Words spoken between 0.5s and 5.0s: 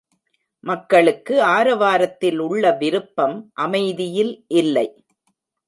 மக்களுக்கு ஆரவாரத்தில் உள்ள விருப்பம் அமைதியில் இல்லை.